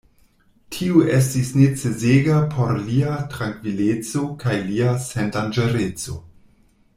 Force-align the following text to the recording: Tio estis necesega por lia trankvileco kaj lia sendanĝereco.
Tio 0.75 1.01
estis 1.17 1.51
necesega 1.57 2.39
por 2.55 2.73
lia 2.87 3.13
trankvileco 3.35 4.25
kaj 4.45 4.57
lia 4.71 4.97
sendanĝereco. 5.05 6.19